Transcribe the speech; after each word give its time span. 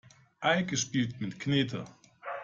Eike 0.41 0.77
spielt 0.77 1.21
mit 1.21 1.39
Knete. 1.39 1.85